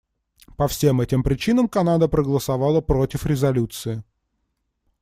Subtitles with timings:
[0.57, 4.01] По всем этим причинам Канада проголосовала против резолюции.